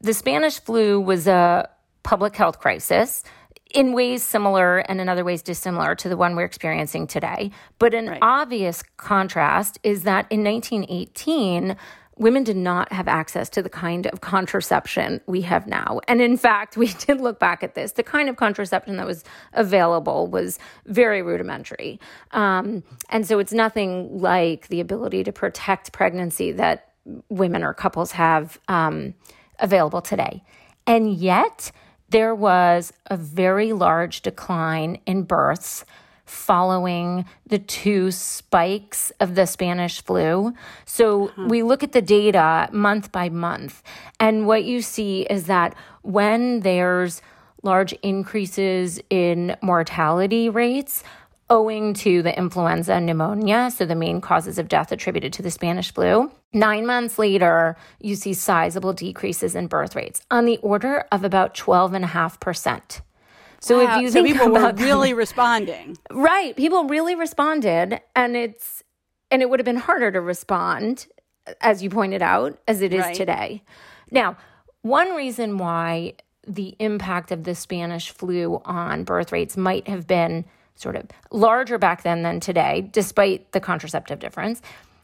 the 0.00 0.14
Spanish 0.14 0.60
flu 0.60 0.98
was 0.98 1.26
a 1.26 1.68
public 2.04 2.34
health 2.36 2.58
crisis 2.58 3.22
in 3.74 3.92
ways 3.92 4.22
similar 4.22 4.78
and 4.78 5.00
in 5.00 5.08
other 5.08 5.24
ways 5.24 5.42
dissimilar 5.42 5.94
to 5.96 6.08
the 6.08 6.16
one 6.16 6.36
we're 6.36 6.44
experiencing 6.44 7.06
today. 7.06 7.50
But 7.78 7.94
an 7.94 8.08
right. 8.08 8.18
obvious 8.22 8.82
contrast 8.96 9.78
is 9.82 10.02
that 10.04 10.26
in 10.30 10.44
1918, 10.44 11.76
women 12.18 12.44
did 12.44 12.56
not 12.56 12.90
have 12.92 13.08
access 13.08 13.48
to 13.50 13.62
the 13.62 13.68
kind 13.68 14.06
of 14.06 14.20
contraception 14.20 15.20
we 15.26 15.42
have 15.42 15.66
now. 15.66 16.00
And 16.08 16.20
in 16.20 16.36
fact, 16.36 16.76
we 16.76 16.86
did 17.06 17.20
look 17.20 17.38
back 17.38 17.62
at 17.62 17.74
this. 17.74 17.92
The 17.92 18.02
kind 18.02 18.28
of 18.28 18.36
contraception 18.36 18.96
that 18.96 19.06
was 19.06 19.24
available 19.52 20.26
was 20.26 20.58
very 20.86 21.22
rudimentary. 21.22 22.00
Um, 22.30 22.82
and 23.10 23.26
so 23.26 23.38
it's 23.38 23.52
nothing 23.52 24.18
like 24.18 24.68
the 24.68 24.80
ability 24.80 25.24
to 25.24 25.32
protect 25.32 25.92
pregnancy 25.92 26.52
that 26.52 26.92
women 27.28 27.62
or 27.62 27.74
couples 27.74 28.12
have 28.12 28.58
um, 28.68 29.14
available 29.58 30.00
today. 30.00 30.42
And 30.86 31.14
yet, 31.14 31.70
there 32.10 32.34
was 32.34 32.92
a 33.06 33.16
very 33.16 33.72
large 33.72 34.22
decline 34.22 34.98
in 35.06 35.22
births 35.24 35.84
following 36.24 37.24
the 37.46 37.58
two 37.58 38.10
spikes 38.10 39.12
of 39.20 39.36
the 39.36 39.46
Spanish 39.46 40.02
flu. 40.02 40.52
So 40.84 41.28
uh-huh. 41.28 41.46
we 41.48 41.62
look 41.62 41.82
at 41.82 41.92
the 41.92 42.02
data 42.02 42.68
month 42.72 43.12
by 43.12 43.28
month, 43.28 43.82
and 44.18 44.46
what 44.46 44.64
you 44.64 44.82
see 44.82 45.22
is 45.22 45.46
that 45.46 45.74
when 46.02 46.60
there's 46.60 47.22
large 47.62 47.92
increases 48.02 49.00
in 49.10 49.56
mortality 49.62 50.48
rates, 50.48 51.02
owing 51.48 51.94
to 51.94 52.22
the 52.22 52.36
influenza 52.36 52.94
and 52.94 53.06
pneumonia, 53.06 53.70
so 53.70 53.84
the 53.86 53.94
main 53.94 54.20
causes 54.20 54.58
of 54.58 54.68
death 54.68 54.90
attributed 54.90 55.32
to 55.34 55.42
the 55.42 55.50
Spanish 55.50 55.92
flu. 55.94 56.30
Nine 56.52 56.86
months 56.86 57.18
later, 57.18 57.76
you 58.00 58.16
see 58.16 58.34
sizable 58.34 58.92
decreases 58.92 59.54
in 59.54 59.66
birth 59.68 59.94
rates 59.94 60.22
on 60.30 60.44
the 60.44 60.56
order 60.58 61.04
of 61.12 61.22
about 61.24 61.54
12.5%. 61.54 63.00
So 63.60 63.82
Wow, 63.84 63.96
if 63.96 64.02
you 64.02 64.08
so 64.08 64.22
think 64.22 64.28
people 64.36 64.50
were 64.52 64.58
about 64.58 64.76
that- 64.76 64.84
really 64.84 65.14
responding. 65.14 65.96
Right. 66.10 66.54
People 66.56 66.84
really 66.88 67.14
responded 67.14 68.00
and 68.14 68.36
it's 68.36 68.82
and 69.30 69.42
it 69.42 69.50
would 69.50 69.58
have 69.58 69.64
been 69.64 69.76
harder 69.76 70.12
to 70.12 70.20
respond 70.20 71.06
as 71.60 71.82
you 71.82 71.90
pointed 71.90 72.22
out 72.22 72.58
as 72.68 72.80
it 72.80 72.92
is 72.92 73.00
Right. 73.00 73.14
today. 73.14 73.62
Now, 74.10 74.36
one 74.82 75.14
reason 75.16 75.58
why 75.58 76.14
the 76.46 76.76
impact 76.78 77.32
of 77.32 77.42
the 77.42 77.56
Spanish 77.56 78.10
flu 78.10 78.60
on 78.64 79.02
birth 79.02 79.32
rates 79.32 79.56
might 79.56 79.88
have 79.88 80.06
been 80.06 80.44
sort 80.76 80.96
of 80.96 81.06
larger 81.30 81.78
back 81.78 82.02
then 82.02 82.22
than 82.22 82.38
today 82.40 82.88
despite 82.92 83.50
the 83.52 83.60
contraceptive 83.60 84.18
difference 84.18 84.62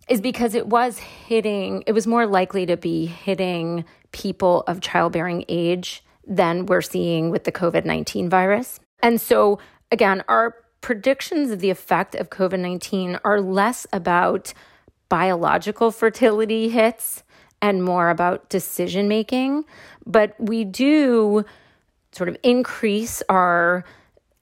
is 0.09 0.21
because 0.21 0.55
it 0.55 0.67
was 0.67 0.99
hitting 0.99 1.83
it 1.87 1.93
was 1.93 2.07
more 2.07 2.27
likely 2.27 2.67
to 2.67 2.77
be 2.77 3.07
hitting 3.07 3.85
people 4.13 4.63
of 4.67 4.81
childbearing 4.81 5.45
age 5.49 6.05
than 6.27 6.67
we're 6.67 6.83
seeing 6.83 7.31
with 7.31 7.45
the 7.45 7.53
COVID-19 7.53 8.29
virus. 8.29 8.79
And 9.03 9.21
so 9.21 9.59
again, 9.91 10.23
our 10.29 10.55
predictions 10.81 11.51
of 11.51 11.61
the 11.61 11.71
effect 11.71 12.15
of 12.15 12.31
COVID 12.31 12.59
19 12.61 13.19
are 13.25 13.41
less 13.41 13.87
about 13.93 14.53
biological 15.09 15.91
fertility 15.91 16.69
hits 16.69 17.23
and 17.61 17.85
more 17.85 18.11
about 18.11 18.49
decision 18.49 19.09
making. 19.09 19.65
But 20.07 20.35
we 20.39 20.65
do 20.65 21.45
sort 22.13 22.29
of 22.29 22.37
increase 22.43 23.23
our 23.29 23.85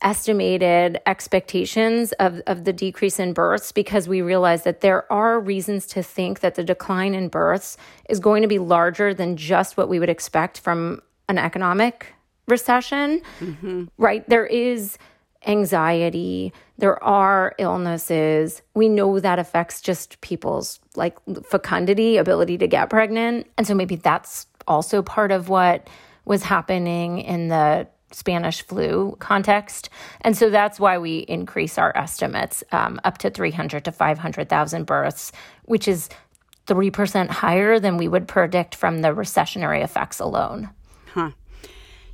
estimated 0.02 1.00
expectations 1.06 2.12
of, 2.12 2.40
of 2.46 2.64
the 2.64 2.72
decrease 2.72 3.18
in 3.18 3.32
births 3.32 3.72
because 3.72 4.08
we 4.08 4.22
realize 4.22 4.62
that 4.64 4.80
there 4.80 5.10
are 5.12 5.38
reasons 5.38 5.86
to 5.86 6.02
think 6.02 6.40
that 6.40 6.54
the 6.54 6.64
decline 6.64 7.14
in 7.14 7.28
births 7.28 7.76
is 8.08 8.20
going 8.20 8.42
to 8.42 8.48
be 8.48 8.58
larger 8.58 9.12
than 9.12 9.36
just 9.36 9.76
what 9.76 9.88
we 9.88 9.98
would 9.98 10.08
expect 10.08 10.60
from 10.60 11.02
an 11.28 11.38
economic 11.38 12.14
recession, 12.48 13.20
mm-hmm. 13.40 13.84
right? 13.98 14.28
There 14.28 14.46
is 14.46 14.98
anxiety, 15.46 16.52
there 16.78 17.02
are 17.02 17.54
illnesses. 17.58 18.62
We 18.74 18.88
know 18.88 19.20
that 19.20 19.38
affects 19.38 19.80
just 19.80 20.20
people's 20.20 20.80
like 20.96 21.16
fecundity, 21.44 22.16
ability 22.16 22.58
to 22.58 22.66
get 22.66 22.90
pregnant. 22.90 23.46
And 23.56 23.66
so 23.66 23.74
maybe 23.74 23.96
that's 23.96 24.46
also 24.66 25.02
part 25.02 25.32
of 25.32 25.48
what 25.48 25.88
was 26.24 26.42
happening 26.42 27.18
in 27.18 27.48
the 27.48 27.86
Spanish 28.12 28.62
flu 28.62 29.16
context. 29.18 29.88
And 30.22 30.36
so 30.36 30.50
that's 30.50 30.80
why 30.80 30.98
we 30.98 31.18
increase 31.20 31.78
our 31.78 31.96
estimates 31.96 32.64
um, 32.72 33.00
up 33.04 33.18
to 33.18 33.30
300 33.30 33.84
to 33.84 33.92
500,000 33.92 34.84
births, 34.84 35.32
which 35.64 35.86
is 35.86 36.08
3% 36.66 37.28
higher 37.28 37.78
than 37.78 37.96
we 37.96 38.08
would 38.08 38.28
predict 38.28 38.74
from 38.74 39.00
the 39.00 39.08
recessionary 39.08 39.82
effects 39.82 40.20
alone. 40.20 40.70
Huh. 41.14 41.30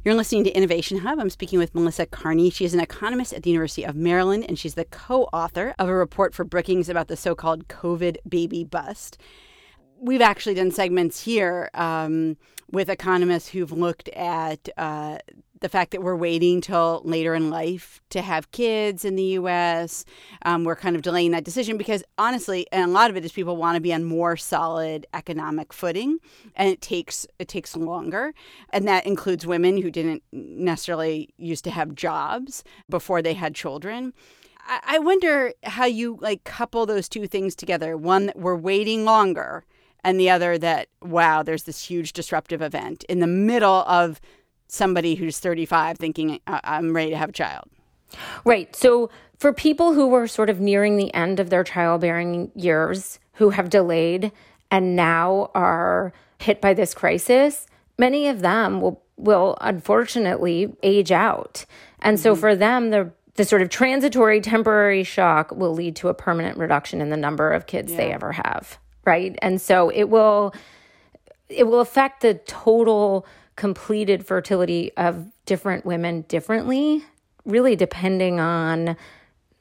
You're 0.04 0.14
listening 0.14 0.44
to 0.44 0.56
Innovation 0.56 0.98
Hub. 0.98 1.18
I'm 1.18 1.30
speaking 1.30 1.58
with 1.58 1.74
Melissa 1.74 2.06
Kearney. 2.06 2.48
She 2.48 2.64
is 2.64 2.72
an 2.72 2.80
economist 2.80 3.32
at 3.32 3.42
the 3.42 3.50
University 3.50 3.84
of 3.84 3.96
Maryland, 3.96 4.44
and 4.46 4.56
she's 4.56 4.74
the 4.74 4.84
co 4.84 5.24
author 5.32 5.74
of 5.80 5.88
a 5.88 5.94
report 5.94 6.32
for 6.32 6.44
Brookings 6.44 6.88
about 6.88 7.08
the 7.08 7.16
so 7.16 7.34
called 7.34 7.66
COVID 7.66 8.18
baby 8.28 8.62
bust. 8.62 9.18
We've 9.98 10.20
actually 10.20 10.54
done 10.54 10.70
segments 10.70 11.22
here 11.24 11.70
um, 11.74 12.36
with 12.70 12.88
economists 12.88 13.48
who've 13.48 13.72
looked 13.72 14.08
at 14.10 14.68
uh, 14.76 15.18
the 15.60 15.68
fact 15.68 15.92
that 15.92 16.02
we're 16.02 16.16
waiting 16.16 16.60
till 16.60 17.00
later 17.04 17.34
in 17.34 17.50
life 17.50 18.00
to 18.10 18.20
have 18.20 18.50
kids 18.50 19.04
in 19.04 19.16
the 19.16 19.22
U.S. 19.22 20.04
Um, 20.42 20.64
we're 20.64 20.76
kind 20.76 20.96
of 20.96 21.02
delaying 21.02 21.30
that 21.30 21.44
decision 21.44 21.76
because 21.78 22.04
honestly, 22.18 22.66
and 22.72 22.90
a 22.90 22.92
lot 22.92 23.10
of 23.10 23.16
it 23.16 23.24
is 23.24 23.32
people 23.32 23.56
want 23.56 23.76
to 23.76 23.80
be 23.80 23.92
on 23.92 24.04
more 24.04 24.36
solid 24.36 25.06
economic 25.14 25.72
footing, 25.72 26.18
and 26.54 26.68
it 26.68 26.80
takes 26.80 27.26
it 27.38 27.48
takes 27.48 27.76
longer, 27.76 28.34
and 28.70 28.86
that 28.86 29.06
includes 29.06 29.46
women 29.46 29.80
who 29.80 29.90
didn't 29.90 30.22
necessarily 30.32 31.30
used 31.38 31.64
to 31.64 31.70
have 31.70 31.94
jobs 31.94 32.64
before 32.88 33.22
they 33.22 33.34
had 33.34 33.54
children. 33.54 34.12
I, 34.66 34.80
I 34.82 34.98
wonder 34.98 35.52
how 35.62 35.86
you 35.86 36.18
like 36.20 36.44
couple 36.44 36.84
those 36.84 37.08
two 37.08 37.26
things 37.26 37.54
together. 37.54 37.96
One 37.96 38.26
that 38.26 38.38
we're 38.38 38.56
waiting 38.56 39.04
longer, 39.04 39.64
and 40.06 40.18
the 40.20 40.30
other 40.30 40.56
that 40.56 40.88
wow, 41.02 41.42
there's 41.42 41.64
this 41.64 41.84
huge 41.84 42.14
disruptive 42.14 42.62
event 42.62 43.04
in 43.04 43.18
the 43.18 43.26
middle 43.26 43.82
of 43.82 44.20
somebody 44.68 45.16
who's 45.16 45.38
35 45.38 45.98
thinking 45.98 46.40
"I- 46.46 46.60
I'm 46.64 46.94
ready 46.94 47.10
to 47.10 47.16
have 47.16 47.30
a 47.30 47.32
child. 47.32 47.68
Right. 48.44 48.75
So 48.75 49.10
for 49.38 49.52
people 49.52 49.92
who 49.92 50.06
were 50.06 50.28
sort 50.28 50.48
of 50.48 50.60
nearing 50.60 50.96
the 50.96 51.12
end 51.12 51.40
of 51.40 51.50
their 51.50 51.64
childbearing 51.64 52.52
years, 52.54 53.18
who 53.34 53.50
have 53.50 53.68
delayed 53.68 54.32
and 54.70 54.96
now 54.96 55.50
are 55.54 56.12
hit 56.38 56.60
by 56.60 56.72
this 56.72 56.94
crisis, 56.94 57.66
many 57.98 58.28
of 58.28 58.40
them 58.40 58.80
will 58.80 59.02
will 59.16 59.56
unfortunately 59.60 60.72
age 60.82 61.10
out. 61.10 61.64
And 62.00 62.20
so 62.20 62.32
mm-hmm. 62.32 62.40
for 62.40 62.54
them 62.54 62.90
the 62.90 63.12
the 63.34 63.44
sort 63.44 63.60
of 63.60 63.68
transitory 63.68 64.40
temporary 64.40 65.04
shock 65.04 65.50
will 65.50 65.75
lead 65.75 65.96
to 65.96 66.08
a 66.08 66.14
permanent 66.14 66.56
reduction 66.58 67.00
in 67.00 67.10
the 67.10 67.16
number 67.16 67.50
of 67.50 67.66
kids 67.66 67.94
they 67.94 68.12
ever 68.12 68.32
have, 68.32 68.78
right? 69.06 69.38
And 69.40 69.60
so 69.60 69.88
it 69.90 70.04
will 70.04 70.54
it 71.48 71.64
will 71.64 71.80
affect 71.80 72.22
the 72.22 72.34
total 72.34 73.25
completed 73.54 74.26
fertility 74.26 74.92
of 74.96 75.30
different 75.46 75.86
women 75.86 76.22
differently, 76.22 77.04
really 77.44 77.76
depending 77.76 78.40
on 78.40 78.96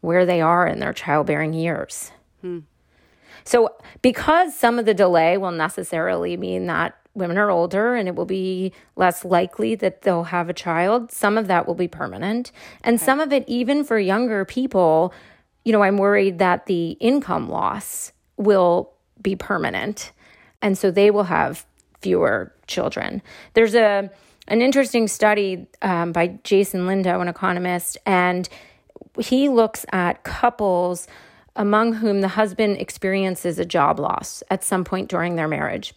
where 0.01 0.25
they 0.25 0.41
are 0.41 0.67
in 0.67 0.79
their 0.79 0.93
childbearing 0.93 1.53
years. 1.53 2.11
Hmm. 2.41 2.59
So, 3.43 3.75
because 4.01 4.55
some 4.55 4.79
of 4.79 4.85
the 4.85 4.93
delay 4.93 5.37
will 5.37 5.51
necessarily 5.51 6.35
mean 6.35 6.65
that 6.65 6.97
women 7.13 7.37
are 7.37 7.51
older 7.51 7.95
and 7.95 8.07
it 8.07 8.15
will 8.15 8.25
be 8.25 8.73
less 8.95 9.23
likely 9.23 9.75
that 9.75 10.01
they'll 10.01 10.25
have 10.25 10.49
a 10.49 10.53
child, 10.53 11.11
some 11.11 11.37
of 11.37 11.47
that 11.47 11.67
will 11.67 11.75
be 11.75 11.87
permanent. 11.87 12.51
And 12.83 12.99
some 12.99 13.19
of 13.19 13.31
it, 13.31 13.45
even 13.47 13.83
for 13.83 13.97
younger 13.97 14.45
people, 14.45 15.13
you 15.63 15.71
know, 15.71 15.83
I'm 15.83 15.97
worried 15.97 16.39
that 16.39 16.65
the 16.65 16.91
income 16.99 17.49
loss 17.49 18.11
will 18.37 18.94
be 19.21 19.35
permanent. 19.35 20.11
And 20.61 20.77
so 20.77 20.91
they 20.91 21.11
will 21.11 21.23
have 21.23 21.65
fewer 22.01 22.53
children. 22.67 23.21
There's 23.53 23.75
a 23.75 24.09
an 24.47 24.61
interesting 24.61 25.07
study 25.07 25.65
um, 25.81 26.11
by 26.11 26.39
Jason 26.43 26.81
Lindo, 26.81 27.19
an 27.19 27.27
economist, 27.27 27.97
and 28.05 28.47
he 29.19 29.49
looks 29.49 29.87
at 29.91 30.23
couples 30.23 31.07
among 31.55 31.93
whom 31.93 32.21
the 32.21 32.27
husband 32.27 32.77
experiences 32.77 33.57
a 33.57 33.65
job 33.65 33.99
loss 33.99 34.43
at 34.51 34.63
some 34.63 34.83
point 34.83 35.09
during 35.09 35.35
their 35.35 35.47
marriage. 35.47 35.95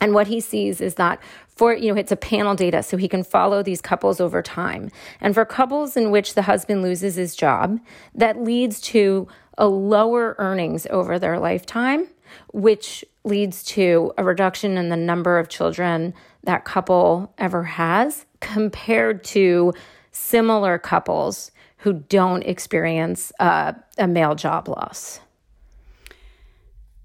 And 0.00 0.14
what 0.14 0.28
he 0.28 0.40
sees 0.40 0.80
is 0.80 0.94
that 0.94 1.20
for, 1.48 1.74
you 1.74 1.92
know, 1.92 1.98
it's 1.98 2.12
a 2.12 2.16
panel 2.16 2.54
data, 2.54 2.82
so 2.82 2.96
he 2.96 3.08
can 3.08 3.22
follow 3.22 3.62
these 3.62 3.82
couples 3.82 4.20
over 4.20 4.40
time. 4.40 4.90
And 5.20 5.34
for 5.34 5.44
couples 5.44 5.96
in 5.96 6.10
which 6.10 6.34
the 6.34 6.42
husband 6.42 6.82
loses 6.82 7.16
his 7.16 7.36
job, 7.36 7.80
that 8.14 8.42
leads 8.42 8.80
to 8.82 9.28
a 9.58 9.66
lower 9.66 10.36
earnings 10.38 10.86
over 10.88 11.18
their 11.18 11.38
lifetime, 11.38 12.06
which 12.52 13.04
leads 13.24 13.62
to 13.64 14.12
a 14.18 14.24
reduction 14.24 14.76
in 14.76 14.88
the 14.88 14.96
number 14.96 15.38
of 15.38 15.48
children 15.48 16.14
that 16.44 16.64
couple 16.64 17.32
ever 17.38 17.64
has 17.64 18.26
compared 18.40 19.22
to 19.24 19.72
similar 20.12 20.78
couples 20.78 21.50
who 21.78 21.94
don't 21.94 22.42
experience 22.42 23.32
uh, 23.40 23.72
a 23.98 24.06
male 24.06 24.34
job 24.34 24.68
loss. 24.68 25.20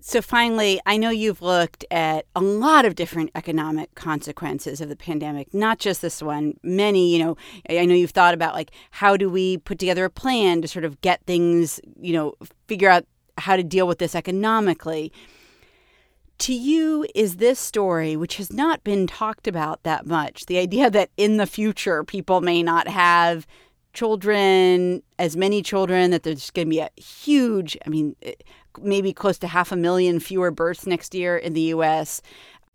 So, 0.08 0.22
finally, 0.22 0.80
I 0.86 0.98
know 0.98 1.10
you've 1.10 1.42
looked 1.42 1.84
at 1.90 2.28
a 2.36 2.40
lot 2.42 2.86
of 2.86 2.94
different 2.94 3.32
economic 3.34 3.96
consequences 3.96 4.80
of 4.80 4.88
the 4.88 4.96
pandemic, 4.96 5.52
not 5.52 5.80
just 5.80 6.04
this 6.04 6.22
one. 6.22 6.60
Many, 6.62 7.12
you 7.12 7.24
know, 7.24 7.38
I 7.68 7.86
know 7.86 7.96
you've 7.96 8.12
thought 8.12 8.36
about 8.36 8.54
like 8.54 8.70
how 8.92 9.18
do 9.18 9.32
we 9.32 9.58
put 9.58 9.80
together 9.80 10.06
a 10.06 10.12
plan 10.12 10.62
to 10.62 10.68
sort 10.68 10.86
of 10.86 11.02
get 11.02 11.26
things, 11.26 11.80
you 12.00 12.14
know, 12.14 12.36
figure 12.68 12.88
out 12.88 13.06
how 13.38 13.56
to 13.56 13.64
deal 13.64 13.88
with 13.88 14.00
this 14.00 14.16
economically. 14.16 15.12
To 16.40 16.54
you, 16.54 17.06
is 17.16 17.38
this 17.38 17.60
story, 17.60 18.18
which 18.18 18.38
has 18.38 18.52
not 18.52 18.84
been 18.84 19.08
talked 19.08 19.48
about 19.48 19.84
that 19.84 20.06
much, 20.06 20.48
the 20.48 20.58
idea 20.58 20.90
that 20.90 21.10
in 21.16 21.38
the 21.38 21.48
future 21.48 22.04
people 22.04 22.42
may 22.42 22.62
not 22.62 22.88
have 22.88 23.48
children, 23.94 25.02
as 25.18 25.36
many 25.36 25.64
children, 25.64 26.12
that 26.12 26.24
there's 26.24 26.52
going 26.52 26.68
to 26.68 26.70
be 26.70 26.80
a 26.80 26.90
huge, 26.98 27.78
I 27.86 27.90
mean, 27.90 28.16
eh, 28.22 28.34
maybe 28.82 29.14
close 29.14 29.38
to 29.40 29.48
half 29.48 29.72
a 29.72 29.78
million 29.78 30.20
fewer 30.20 30.52
births 30.52 30.86
next 30.86 31.16
year 31.16 31.38
in 31.38 31.54
the 31.54 31.62
US. 31.62 32.22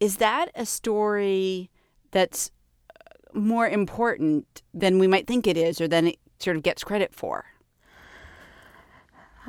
Is 0.01 0.17
that 0.17 0.51
a 0.55 0.65
story 0.65 1.71
that's 2.11 2.51
uh, 2.89 3.39
more 3.39 3.69
important 3.69 4.63
than 4.73 4.99
we 4.99 5.07
might 5.07 5.27
think 5.27 5.47
it 5.47 5.59
is 5.59 5.81
or 5.81 5.87
than 5.87 6.09
it 6.09 6.17
sort 6.39 6.57
of 6.57 6.63
gets 6.63 6.83
credit 6.83 7.15
for? 7.15 7.45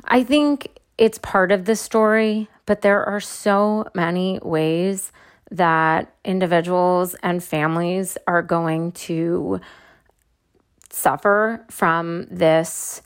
I 0.04 0.22
think 0.22 0.68
it's 0.98 1.18
part 1.18 1.52
of 1.52 1.64
the 1.64 1.76
story, 1.76 2.48
but 2.66 2.82
there 2.82 3.04
are 3.04 3.20
so 3.20 3.88
many 3.94 4.38
ways 4.42 5.12
that 5.50 6.14
individuals 6.24 7.14
and 7.22 7.42
families 7.42 8.16
are 8.26 8.42
going 8.42 8.92
to 8.92 9.60
suffer 10.90 11.64
from 11.70 12.26
this 12.30 13.02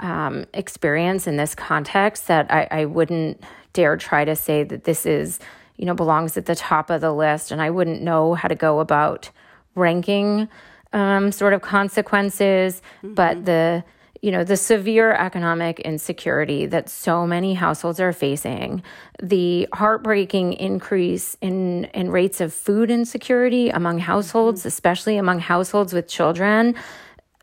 um, 0.00 0.44
experience 0.52 1.26
in 1.26 1.36
this 1.36 1.54
context 1.54 2.26
that 2.26 2.50
I, 2.50 2.66
I 2.70 2.84
wouldn't 2.84 3.42
dare 3.72 3.96
try 3.96 4.24
to 4.24 4.34
say 4.36 4.64
that 4.64 4.84
this 4.84 5.06
is, 5.06 5.38
you 5.76 5.84
know, 5.84 5.94
belongs 5.94 6.36
at 6.36 6.46
the 6.46 6.54
top 6.54 6.90
of 6.90 7.00
the 7.00 7.12
list. 7.12 7.50
And 7.50 7.60
I 7.60 7.70
wouldn't 7.70 8.02
know 8.02 8.34
how 8.34 8.48
to 8.48 8.54
go 8.54 8.80
about 8.80 9.30
ranking 9.74 10.48
um, 10.92 11.32
sort 11.32 11.52
of 11.52 11.62
consequences. 11.62 12.82
Mm-hmm. 13.02 13.14
But 13.14 13.44
the 13.44 13.84
you 14.24 14.30
know, 14.30 14.42
the 14.42 14.56
severe 14.56 15.12
economic 15.12 15.80
insecurity 15.80 16.64
that 16.64 16.88
so 16.88 17.26
many 17.26 17.52
households 17.52 18.00
are 18.00 18.10
facing, 18.10 18.82
the 19.22 19.68
heartbreaking 19.74 20.54
increase 20.54 21.36
in, 21.42 21.84
in 21.92 22.10
rates 22.10 22.40
of 22.40 22.50
food 22.54 22.90
insecurity 22.90 23.68
among 23.68 23.98
households, 23.98 24.60
mm-hmm. 24.60 24.68
especially 24.68 25.18
among 25.18 25.40
households 25.40 25.92
with 25.92 26.08
children, 26.08 26.74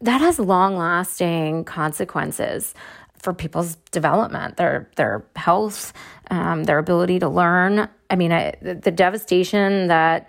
that 0.02 0.22
has 0.22 0.40
long 0.40 0.76
lasting 0.76 1.66
consequences 1.66 2.74
for 3.14 3.32
people's 3.32 3.76
development, 3.92 4.58
their 4.58 4.90
their 4.96 5.24
health, 5.36 5.94
um, 6.32 6.64
their 6.64 6.80
ability 6.80 7.20
to 7.20 7.30
learn. 7.30 7.88
I 8.10 8.16
mean, 8.16 8.32
I, 8.32 8.56
the 8.60 8.90
devastation 8.90 9.86
that 9.86 10.28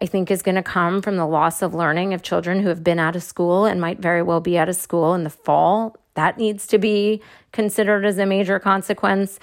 I 0.00 0.06
think 0.06 0.30
is 0.30 0.42
going 0.42 0.54
to 0.54 0.62
come 0.62 1.02
from 1.02 1.16
the 1.16 1.26
loss 1.26 1.60
of 1.62 1.74
learning 1.74 2.14
of 2.14 2.22
children 2.22 2.60
who 2.60 2.68
have 2.68 2.82
been 2.82 2.98
out 2.98 3.16
of 3.16 3.22
school 3.22 3.66
and 3.66 3.80
might 3.80 3.98
very 3.98 4.22
well 4.22 4.40
be 4.40 4.56
out 4.56 4.68
of 4.68 4.76
school 4.76 5.14
in 5.14 5.24
the 5.24 5.30
fall. 5.30 5.96
That 6.14 6.38
needs 6.38 6.66
to 6.68 6.78
be 6.78 7.22
considered 7.52 8.04
as 8.04 8.18
a 8.18 8.26
major 8.26 8.58
consequence. 8.58 9.38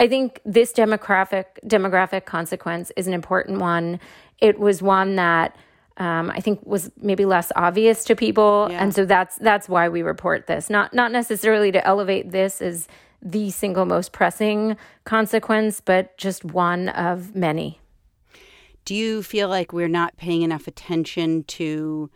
I 0.00 0.08
think 0.08 0.40
this 0.44 0.72
demographic 0.72 1.44
demographic 1.66 2.24
consequence 2.24 2.90
is 2.96 3.06
an 3.06 3.14
important 3.14 3.58
one. 3.60 4.00
It 4.38 4.58
was 4.58 4.80
one 4.80 5.16
that 5.16 5.56
um, 5.98 6.30
I 6.30 6.40
think 6.40 6.64
was 6.64 6.90
maybe 6.96 7.24
less 7.24 7.50
obvious 7.56 8.04
to 8.04 8.14
people, 8.14 8.68
yeah. 8.70 8.82
and 8.82 8.94
so 8.94 9.04
that's 9.04 9.36
that's 9.36 9.68
why 9.68 9.88
we 9.88 10.02
report 10.02 10.46
this. 10.46 10.70
Not 10.70 10.94
not 10.94 11.10
necessarily 11.10 11.72
to 11.72 11.84
elevate 11.86 12.30
this 12.30 12.62
as 12.62 12.86
the 13.20 13.50
single 13.50 13.84
most 13.84 14.12
pressing 14.12 14.76
consequence, 15.04 15.80
but 15.80 16.16
just 16.16 16.44
one 16.44 16.88
of 16.90 17.34
many. 17.34 17.80
Do 18.88 18.94
you 18.94 19.22
feel 19.22 19.50
like 19.50 19.74
we're 19.74 19.86
not 19.86 20.16
paying 20.16 20.40
enough 20.40 20.66
attention 20.66 21.44
to 21.44 22.08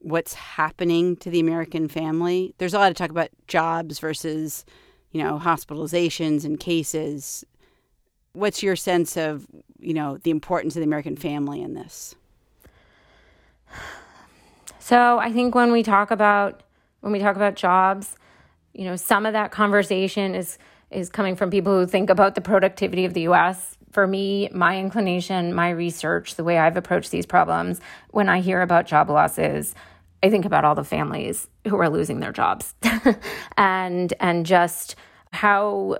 what's 0.00 0.34
happening 0.34 1.14
to 1.18 1.30
the 1.30 1.38
American 1.38 1.86
family? 1.86 2.56
There's 2.58 2.74
a 2.74 2.78
lot 2.80 2.90
of 2.90 2.96
talk 2.96 3.10
about 3.10 3.28
jobs 3.46 4.00
versus, 4.00 4.64
you 5.12 5.22
know, 5.22 5.38
hospitalizations 5.38 6.44
and 6.44 6.58
cases. 6.58 7.44
What's 8.32 8.64
your 8.64 8.74
sense 8.74 9.16
of, 9.16 9.46
you 9.78 9.94
know, 9.94 10.18
the 10.24 10.32
importance 10.32 10.74
of 10.74 10.80
the 10.80 10.86
American 10.86 11.14
family 11.14 11.62
in 11.62 11.74
this? 11.74 12.16
So, 14.80 15.20
I 15.20 15.30
think 15.30 15.54
when 15.54 15.70
we 15.70 15.84
talk 15.84 16.10
about 16.10 16.64
when 16.98 17.12
we 17.12 17.20
talk 17.20 17.36
about 17.36 17.54
jobs, 17.54 18.16
you 18.72 18.86
know, 18.86 18.96
some 18.96 19.24
of 19.24 19.34
that 19.34 19.52
conversation 19.52 20.34
is 20.34 20.58
is 20.90 21.10
coming 21.10 21.36
from 21.36 21.48
people 21.48 21.78
who 21.78 21.86
think 21.86 22.10
about 22.10 22.34
the 22.34 22.40
productivity 22.40 23.04
of 23.04 23.14
the 23.14 23.20
US 23.28 23.77
for 23.90 24.06
me, 24.06 24.48
my 24.52 24.78
inclination, 24.78 25.54
my 25.54 25.70
research, 25.70 26.34
the 26.34 26.44
way 26.44 26.58
I've 26.58 26.76
approached 26.76 27.10
these 27.10 27.26
problems, 27.26 27.80
when 28.10 28.28
I 28.28 28.40
hear 28.40 28.60
about 28.62 28.86
job 28.86 29.08
losses, 29.10 29.74
I 30.22 30.30
think 30.30 30.44
about 30.44 30.64
all 30.64 30.74
the 30.74 30.84
families 30.84 31.48
who 31.66 31.78
are 31.78 31.88
losing 31.88 32.20
their 32.20 32.32
jobs 32.32 32.74
and 33.56 34.12
and 34.18 34.44
just 34.44 34.96
how 35.32 35.98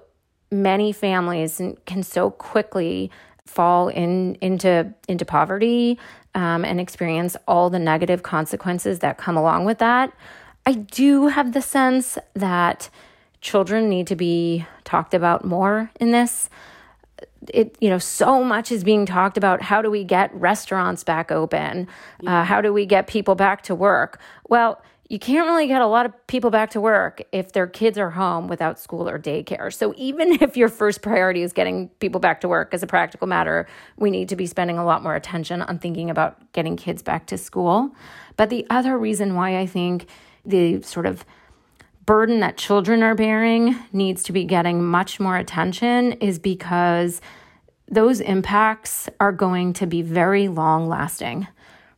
many 0.51 0.93
families 0.93 1.61
can 1.87 2.03
so 2.03 2.31
quickly 2.31 3.11
fall 3.47 3.89
in 3.89 4.35
into 4.37 4.93
into 5.09 5.25
poverty 5.25 5.99
um, 6.35 6.65
and 6.65 6.81
experience 6.81 7.37
all 7.47 7.71
the 7.71 7.79
negative 7.79 8.23
consequences 8.23 8.99
that 9.01 9.19
come 9.19 9.37
along 9.37 9.65
with 9.65 9.79
that. 9.79 10.13
I 10.67 10.73
do 10.73 11.29
have 11.29 11.53
the 11.53 11.63
sense 11.63 12.19
that 12.35 12.91
children 13.41 13.89
need 13.89 14.07
to 14.09 14.17
be 14.17 14.67
talked 14.85 15.15
about 15.15 15.45
more 15.45 15.91
in 16.01 16.11
this 16.11 16.51
it 17.55 17.77
you 17.81 17.91
know 17.91 17.99
so 17.99 18.43
much 18.45 18.73
is 18.73 18.85
being 18.85 19.07
talked 19.07 19.37
about 19.37 19.63
how 19.63 19.83
do 19.83 19.91
we 19.91 20.05
get 20.05 20.35
restaurants 20.35 21.05
back 21.05 21.31
open? 21.31 21.89
Uh, 22.27 22.45
how 22.45 22.61
do 22.61 22.73
we 22.73 22.87
get 22.87 23.07
people 23.07 23.35
back 23.35 23.63
to 23.63 23.75
work? 23.75 24.21
Well 24.49 24.83
you 25.09 25.19
can't 25.19 25.47
really 25.47 25.67
get 25.67 25.81
a 25.81 25.87
lot 25.87 26.05
of 26.05 26.27
people 26.27 26.51
back 26.51 26.69
to 26.69 26.83
work 26.83 27.23
if 27.33 27.53
their 27.53 27.67
kids 27.67 27.97
are 27.97 28.11
home 28.11 28.47
without 28.47 28.79
school 28.79 29.09
or 29.09 29.19
daycare. 29.19 29.73
So 29.73 29.95
even 29.97 30.33
if 30.43 30.55
your 30.55 30.69
first 30.69 31.01
priority 31.01 31.43
is 31.43 31.55
getting 31.55 31.89
people 32.01 32.21
back 32.21 32.43
to 32.43 32.49
work 32.49 32.75
as 32.75 32.83
a 32.83 32.87
practical 32.87 33.27
matter 33.27 33.67
we 33.97 34.11
need 34.11 34.29
to 34.29 34.37
be 34.37 34.47
spending 34.47 34.79
a 34.79 34.85
lot 34.85 35.03
more 35.03 35.15
attention 35.15 35.63
on 35.63 35.79
thinking 35.79 36.11
about 36.11 36.53
getting 36.53 36.77
kids 36.77 37.03
back 37.03 37.27
to 37.29 37.39
school. 37.39 37.95
But 38.37 38.51
the 38.51 38.67
other 38.71 38.97
reason 38.99 39.35
why 39.35 39.59
i 39.59 39.67
think 39.67 40.07
the 40.45 40.83
sort 40.83 41.07
of 41.07 41.25
burden 42.09 42.41
that 42.41 42.57
children 42.57 43.03
are 43.03 43.15
bearing 43.15 43.77
needs 43.93 44.23
to 44.23 44.33
be 44.33 44.43
getting 44.43 44.83
much 44.83 45.21
more 45.21 45.37
attention 45.37 46.13
is 46.13 46.39
because 46.39 47.21
those 47.87 48.21
impacts 48.21 49.11
are 49.21 49.31
going 49.31 49.75
to 49.75 49.87
be 49.87 50.01
very 50.01 50.49
long 50.49 50.89
lasting, 50.89 51.47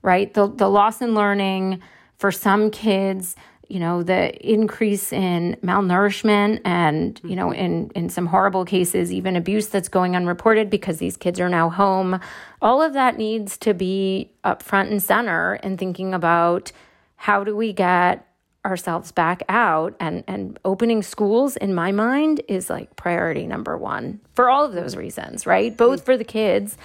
right? 0.03 0.35
The, 0.35 0.49
the 0.49 0.69
loss 0.69 1.01
in 1.01 1.15
learning 1.15 1.81
for 2.19 2.33
some 2.33 2.73
kids, 2.73 3.37
you 3.69 3.79
know, 3.79 4.03
the 4.03 4.35
increase 4.45 5.13
in 5.13 5.57
malnourishment 5.63 6.61
and, 6.65 7.21
you 7.23 7.37
know, 7.37 7.53
in, 7.53 7.93
in 7.95 8.09
some 8.09 8.27
horrible 8.27 8.65
cases, 8.65 9.13
even 9.13 9.37
abuse 9.37 9.69
that's 9.69 9.89
going 9.89 10.17
unreported 10.17 10.71
because 10.71 10.99
these 10.99 11.17
kids 11.17 11.39
are 11.39 11.49
now 11.49 11.71
home. 11.71 12.19
All 12.61 12.83
of 12.83 12.95
that 12.95 13.17
needs 13.17 13.57
to 13.59 13.75
be 13.75 14.33
up 14.43 14.61
front 14.61 14.91
and 14.91 15.01
center 15.01 15.55
in 15.63 15.77
thinking 15.77 16.15
about 16.15 16.73
how 17.15 17.45
do 17.45 17.55
we 17.55 17.73
get 17.73 18.27
ourselves 18.65 19.11
back 19.11 19.43
out 19.49 19.95
and 20.01 20.23
and 20.27 20.59
opening 20.65 21.03
schools 21.03 21.57
in 21.57 21.75
my 21.75 21.93
mind 21.93 22.43
is 22.47 22.69
like 22.69 22.95
priority 22.97 23.47
number 23.47 23.77
1 23.77 24.21
for 24.35 24.51
all 24.51 24.65
of 24.65 24.73
those 24.73 24.97
reasons, 24.97 25.47
right? 25.47 25.73
Mm-hmm. 25.73 25.77
Both 25.77 26.05
for 26.05 26.17
the 26.17 26.25
kids 26.25 26.77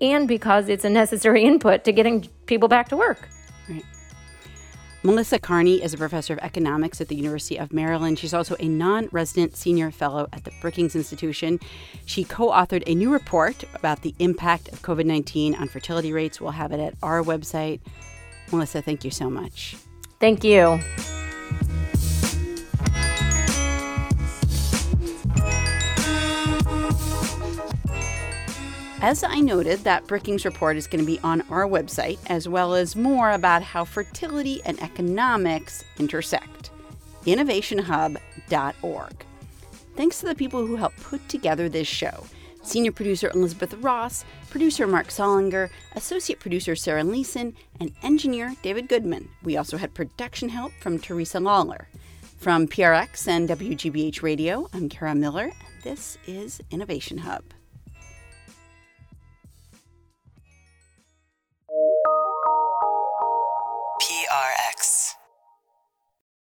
and 0.00 0.26
because 0.26 0.68
it's 0.68 0.84
a 0.84 0.90
necessary 0.90 1.44
input 1.50 1.84
to 1.84 1.92
getting 1.92 2.28
people 2.46 2.68
back 2.68 2.88
to 2.88 2.96
work. 2.96 3.28
Right. 3.68 3.84
Melissa 5.02 5.38
Kearney 5.38 5.82
is 5.82 5.94
a 5.94 5.98
professor 5.98 6.34
of 6.34 6.40
economics 6.40 7.00
at 7.00 7.08
the 7.08 7.14
University 7.14 7.58
of 7.58 7.72
Maryland. 7.72 8.18
She's 8.18 8.34
also 8.34 8.56
a 8.58 8.68
non 8.68 9.08
resident 9.12 9.56
senior 9.56 9.90
fellow 9.90 10.28
at 10.32 10.44
the 10.44 10.52
Brookings 10.60 10.94
Institution. 10.94 11.60
She 12.06 12.24
co 12.24 12.48
authored 12.48 12.82
a 12.86 12.94
new 12.94 13.12
report 13.12 13.64
about 13.74 14.02
the 14.02 14.14
impact 14.18 14.68
of 14.68 14.82
COVID 14.82 15.06
19 15.06 15.54
on 15.54 15.68
fertility 15.68 16.12
rates. 16.12 16.40
We'll 16.40 16.50
have 16.50 16.72
it 16.72 16.80
at 16.80 16.94
our 17.02 17.22
website. 17.22 17.80
Melissa, 18.50 18.82
thank 18.82 19.04
you 19.04 19.10
so 19.10 19.30
much. 19.30 19.76
Thank 20.20 20.44
you. 20.44 20.78
As 29.02 29.24
I 29.24 29.40
noted, 29.40 29.78
that 29.84 30.06
Brookings 30.06 30.44
report 30.44 30.76
is 30.76 30.86
going 30.86 31.00
to 31.00 31.06
be 31.06 31.18
on 31.20 31.40
our 31.48 31.66
website, 31.66 32.18
as 32.26 32.46
well 32.46 32.74
as 32.74 32.94
more 32.94 33.30
about 33.30 33.62
how 33.62 33.86
fertility 33.86 34.60
and 34.66 34.78
economics 34.82 35.82
intersect. 35.98 36.70
InnovationHub.org. 37.24 39.24
Thanks 39.96 40.20
to 40.20 40.26
the 40.26 40.34
people 40.34 40.66
who 40.66 40.76
helped 40.76 41.02
put 41.02 41.26
together 41.30 41.70
this 41.70 41.88
show 41.88 42.24
senior 42.70 42.92
producer 42.92 43.30
Elizabeth 43.34 43.74
Ross, 43.74 44.24
producer 44.48 44.86
Mark 44.86 45.08
Solinger, 45.08 45.70
associate 45.96 46.38
producer 46.38 46.76
Sarah 46.76 47.02
Leeson, 47.02 47.54
and 47.80 47.92
engineer 48.02 48.54
David 48.62 48.88
Goodman. 48.88 49.28
We 49.42 49.56
also 49.56 49.76
had 49.76 49.92
production 49.92 50.48
help 50.48 50.72
from 50.80 51.00
Teresa 51.00 51.40
Lawler. 51.40 51.88
From 52.38 52.68
PRX 52.68 53.26
and 53.26 53.48
WGBH 53.48 54.22
Radio, 54.22 54.68
I'm 54.72 54.88
Kara 54.88 55.16
Miller, 55.16 55.50
and 55.50 55.82
this 55.82 56.16
is 56.26 56.60
Innovation 56.70 57.18
Hub. 57.18 57.42